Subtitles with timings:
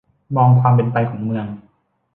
[0.35, 1.45] มองความเป็นไปของเมือง